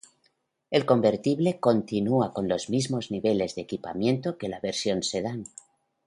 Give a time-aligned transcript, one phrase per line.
[0.71, 5.43] El convertible continúa, con los mismos niveles de equipamiento que la versión sedán.